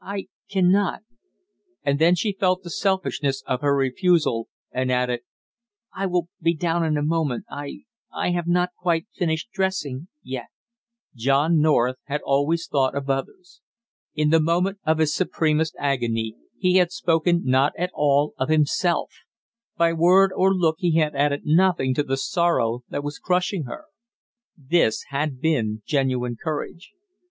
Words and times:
"I 0.00 0.28
can 0.48 0.72
not" 0.72 1.02
and 1.84 1.98
then 1.98 2.14
she 2.14 2.32
felt 2.32 2.62
the 2.62 2.70
selfishness 2.70 3.42
of 3.46 3.60
her 3.60 3.76
refusal, 3.76 4.48
and 4.72 4.90
added: 4.90 5.20
"I 5.94 6.06
will 6.06 6.30
be 6.40 6.54
down 6.54 6.86
in 6.86 6.96
a 6.96 7.02
moment, 7.02 7.44
I 7.50 7.80
I 8.10 8.30
have 8.30 8.46
not 8.46 8.70
quite 8.80 9.04
finished 9.14 9.50
dressing 9.52 10.08
yet!" 10.22 10.46
John 11.14 11.60
North 11.60 11.96
had 12.04 12.22
thought 12.22 12.24
always 12.24 12.66
of 12.72 13.10
others. 13.10 13.60
In 14.14 14.30
the 14.30 14.40
moment 14.40 14.78
of 14.86 14.96
his 15.00 15.14
supremest 15.14 15.76
agony, 15.78 16.34
he 16.56 16.76
had 16.76 16.90
spoken 16.90 17.42
not 17.44 17.74
at 17.76 17.90
all 17.92 18.32
of 18.38 18.48
himself; 18.48 19.10
by 19.76 19.92
word 19.92 20.32
or 20.34 20.54
look 20.54 20.76
he 20.78 20.96
had 20.96 21.14
added 21.14 21.42
nothing 21.44 21.92
to 21.92 22.02
the 22.02 22.16
sorrow 22.16 22.84
that 22.88 23.04
was 23.04 23.18
crushing 23.18 23.64
her. 23.64 23.84
This 24.56 25.04
had 25.10 25.42
been 25.42 25.82
genuine 25.84 26.36
courage. 26.42 26.92